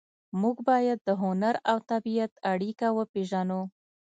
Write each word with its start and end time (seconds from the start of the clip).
موږ 0.41 0.57
باید 0.69 0.99
د 1.03 1.09
هنر 1.23 1.55
او 1.71 1.77
طبیعت 1.91 2.31
اړیکه 2.51 2.87
وپېژنو 2.97 3.61